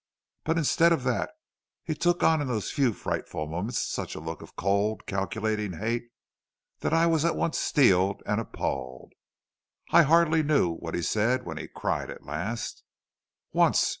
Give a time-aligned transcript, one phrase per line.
[0.45, 1.29] But instead of that
[1.83, 6.09] he took on in those few frightful moments such a look of cold, calculating hate
[6.79, 9.13] that I was at once steeled and appalled.
[9.91, 12.83] I hardly knew what he said when he cried at last:
[13.53, 13.89] "'Once!